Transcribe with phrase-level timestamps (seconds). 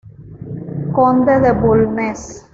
[0.95, 2.43] Conde de Bulnes.